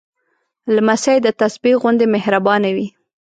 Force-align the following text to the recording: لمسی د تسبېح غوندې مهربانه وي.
لمسی 0.75 1.17
د 1.21 1.27
تسبېح 1.41 1.75
غوندې 1.81 2.05
مهربانه 2.15 2.69
وي. 2.75 2.87